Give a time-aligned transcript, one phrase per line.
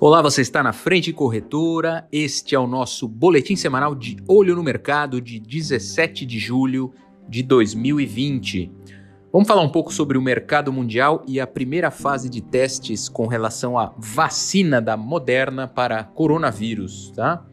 [0.00, 2.06] Olá, você está na Frente Corretora.
[2.10, 6.92] Este é o nosso boletim semanal de Olho no Mercado de 17 de julho
[7.28, 8.72] de 2020.
[9.32, 13.28] Vamos falar um pouco sobre o mercado mundial e a primeira fase de testes com
[13.28, 17.46] relação à vacina da Moderna para coronavírus, tá?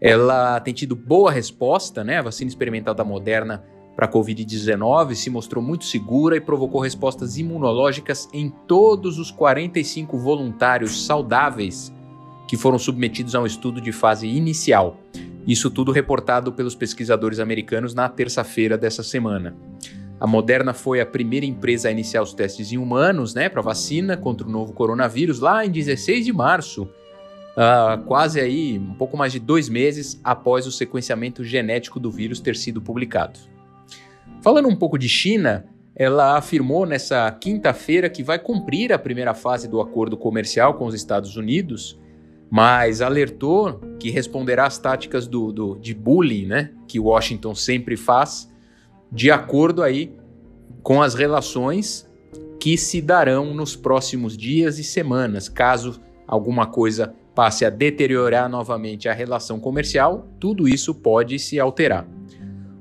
[0.00, 2.18] Ela tem tido boa resposta, né?
[2.18, 3.62] A vacina experimental da Moderna
[3.96, 10.18] para a Covid-19 se mostrou muito segura e provocou respostas imunológicas em todos os 45
[10.18, 11.92] voluntários saudáveis
[12.48, 14.98] que foram submetidos a um estudo de fase inicial.
[15.46, 19.54] Isso tudo reportado pelos pesquisadores americanos na terça-feira dessa semana.
[20.18, 24.16] A Moderna foi a primeira empresa a iniciar os testes em humanos, né, para vacina
[24.16, 29.32] contra o novo coronavírus lá em 16 de março, uh, quase aí um pouco mais
[29.32, 33.38] de dois meses após o sequenciamento genético do vírus ter sido publicado.
[34.44, 35.64] Falando um pouco de China,
[35.96, 40.94] ela afirmou nessa quinta-feira que vai cumprir a primeira fase do acordo comercial com os
[40.94, 41.98] Estados Unidos,
[42.50, 48.52] mas alertou que responderá às táticas do, do, de bullying né, que Washington sempre faz,
[49.10, 50.14] de acordo aí
[50.82, 52.06] com as relações
[52.60, 59.08] que se darão nos próximos dias e semanas, caso alguma coisa passe a deteriorar novamente
[59.08, 62.06] a relação comercial, tudo isso pode se alterar.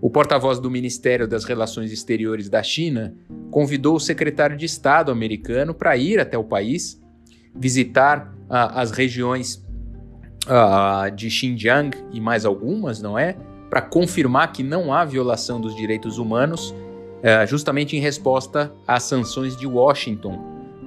[0.04, 3.16] O porta-voz do Ministério das Relações Exteriores da China
[3.50, 7.02] convidou o secretário de Estado americano para ir até o país,
[7.56, 9.66] visitar uh, as regiões
[10.46, 13.38] uh, de Xinjiang e mais algumas, não é?
[13.70, 19.56] Para confirmar que não há violação dos direitos humanos, uh, justamente em resposta às sanções
[19.56, 20.38] de Washington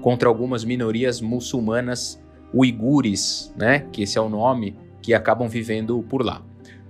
[0.03, 2.23] contra algumas minorias muçulmanas
[2.53, 3.87] uigures, né?
[3.91, 6.43] Que esse é o nome que acabam vivendo por lá.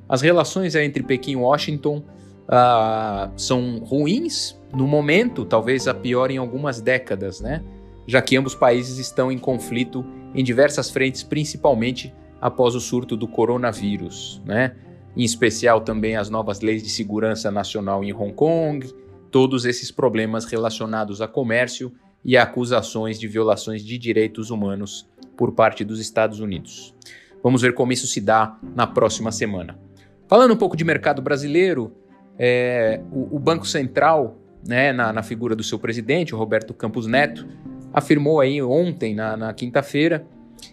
[0.08, 2.02] As relações entre Pequim e Washington
[2.46, 7.62] uh, são ruins no momento, talvez a pior em algumas décadas, né?
[8.06, 10.04] Já que ambos países estão em conflito
[10.34, 14.76] em diversas frentes, principalmente após o surto do coronavírus, né?
[15.16, 18.86] Em especial também as novas leis de segurança nacional em Hong Kong,
[19.30, 21.92] todos esses problemas relacionados a comércio
[22.24, 26.94] e acusações de violações de direitos humanos por parte dos Estados Unidos.
[27.42, 29.85] Vamos ver como isso se dá na próxima semana.
[30.28, 31.92] Falando um pouco de mercado brasileiro,
[32.38, 37.06] é, o, o, Banco Central, né, na, na, figura do seu presidente, o Roberto Campos
[37.06, 37.46] Neto,
[37.92, 40.26] afirmou aí ontem, na, na quinta-feira,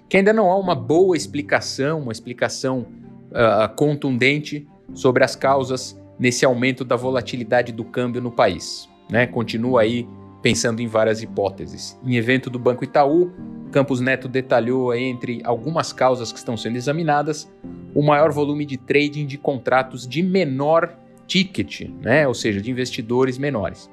[0.10, 2.88] que ainda não há uma boa explicação, uma explicação
[3.30, 8.90] uh, contundente sobre as causas nesse aumento da volatilidade do câmbio no país.
[9.10, 9.28] Né?
[9.28, 10.08] Continua aí
[10.42, 11.98] pensando em várias hipóteses.
[12.06, 13.32] Em evento do Banco Itaú,
[13.72, 17.50] Campos Neto detalhou entre algumas causas que estão sendo examinadas
[17.94, 22.28] o maior volume de trading de contratos de menor ticket, né?
[22.28, 23.90] ou seja, de investidores menores.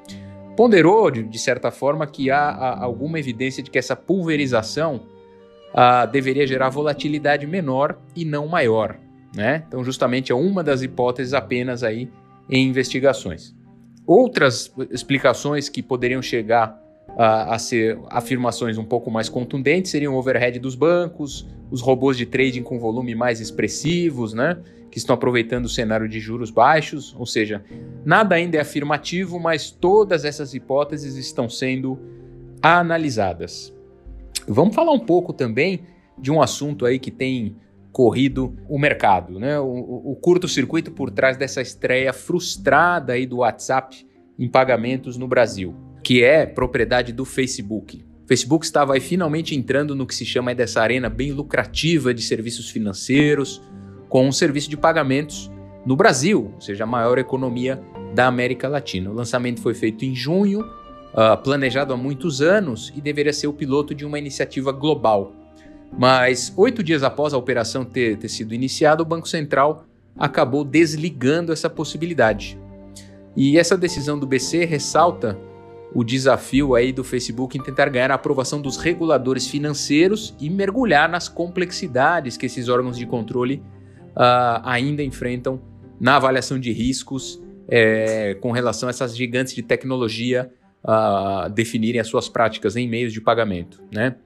[0.57, 5.03] Ponderou, de, de certa forma, que há, há, alguma evidência de que essa pulverização
[5.73, 8.99] ah, deveria gerar volatilidade menor e não maior.
[9.35, 9.65] Né?
[9.67, 12.11] Então, justamente é uma das hipóteses apenas aí
[12.49, 13.55] em investigações.
[14.07, 16.77] Outras explicações que poderiam chegar
[17.17, 22.17] a, a ser afirmações um pouco mais contundentes seriam o overhead dos bancos, os robôs
[22.17, 24.59] de trading com volume mais expressivos, né?
[24.91, 27.63] que estão aproveitando o cenário de juros baixos, ou seja,
[28.05, 31.99] nada ainda é afirmativo, mas todas essas hipóteses estão sendo
[32.61, 33.73] analisadas.
[34.49, 35.83] Vamos falar um pouco também
[36.19, 37.57] de um assunto aí que tem
[37.93, 39.59] corrido o mercado, né?
[39.59, 44.07] O, o, o curto-circuito por trás dessa estreia frustrada aí do WhatsApp
[44.39, 48.05] em pagamentos no Brasil, que é propriedade do Facebook.
[48.25, 52.23] O Facebook estava aí finalmente entrando no que se chama dessa arena bem lucrativa de
[52.23, 53.61] serviços financeiros,
[54.09, 55.51] com um serviço de pagamentos
[55.85, 57.81] no Brasil, ou seja, a maior economia
[58.15, 59.11] da América Latina.
[59.11, 63.53] O lançamento foi feito em junho, uh, planejado há muitos anos e deveria ser o
[63.53, 65.33] piloto de uma iniciativa global.
[65.97, 69.85] Mas oito dias após a operação ter, ter sido iniciada, o Banco Central
[70.17, 72.59] acabou desligando essa possibilidade.
[73.37, 75.39] E essa decisão do BC ressalta
[75.93, 81.09] o desafio aí do Facebook em tentar ganhar a aprovação dos reguladores financeiros e mergulhar
[81.09, 83.63] nas complexidades que esses órgãos de controle
[84.11, 85.61] uh, ainda enfrentam
[85.99, 90.51] na avaliação de riscos é, com relação a essas gigantes de tecnologia
[90.85, 93.83] uh, definirem as suas práticas em meios de pagamento.
[93.93, 94.17] Né?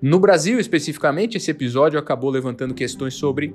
[0.00, 3.54] No Brasil, especificamente, esse episódio acabou levantando questões sobre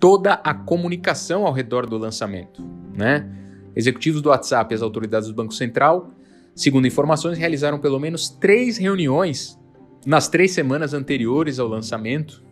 [0.00, 2.64] toda a comunicação ao redor do lançamento.
[2.94, 3.28] Né?
[3.74, 6.10] Executivos do WhatsApp e as autoridades do Banco Central,
[6.56, 9.56] segundo informações, realizaram pelo menos três reuniões
[10.04, 12.44] nas três semanas anteriores ao lançamento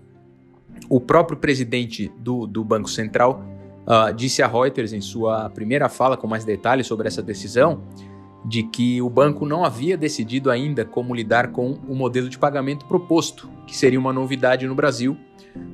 [0.89, 3.45] o próprio presidente do, do Banco Central
[3.87, 7.83] uh, disse a Reuters em sua primeira fala com mais detalhes sobre essa decisão
[8.45, 12.85] de que o banco não havia decidido ainda como lidar com o modelo de pagamento
[12.85, 15.17] proposto, que seria uma novidade no Brasil,